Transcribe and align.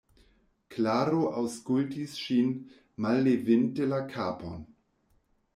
Klaro 0.75 1.19
aŭskultis 1.41 2.17
ŝin, 2.23 2.49
mallevinte 3.07 3.91
la 3.93 4.01
kapon. 4.15 4.69